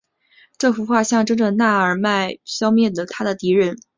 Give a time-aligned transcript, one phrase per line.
[0.57, 3.77] 这幅画象征着那尔迈消灭了他的敌人。